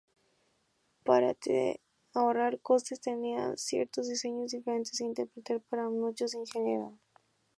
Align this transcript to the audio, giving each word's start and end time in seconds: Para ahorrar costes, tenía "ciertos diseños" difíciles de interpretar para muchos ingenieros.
Para 1.03 1.37
ahorrar 2.15 2.59
costes, 2.61 3.01
tenía 3.01 3.55
"ciertos 3.55 4.07
diseños" 4.09 4.49
difíciles 4.49 4.97
de 4.97 5.05
interpretar 5.05 5.61
para 5.61 5.87
muchos 5.89 6.33
ingenieros. 6.33 6.95